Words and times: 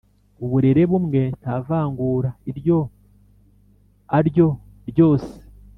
uburere 0.43 0.81
bumwe 0.91 1.21
nta 1.39 1.55
vangura. 1.67 2.29
Iryo 2.51 2.79
arryo 4.17 4.47
ryose 4.89 5.31